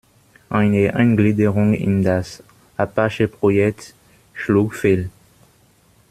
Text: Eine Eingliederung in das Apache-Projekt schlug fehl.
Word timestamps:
Eine 0.49 0.95
Eingliederung 0.95 1.75
in 1.75 2.03
das 2.03 2.41
Apache-Projekt 2.75 3.93
schlug 4.33 4.73
fehl. 4.73 5.11